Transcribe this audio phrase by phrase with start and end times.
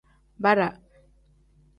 [0.45, 0.67] Bara.